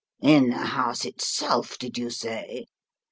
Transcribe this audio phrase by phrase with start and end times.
[0.23, 2.65] "In the house itself, did you say?"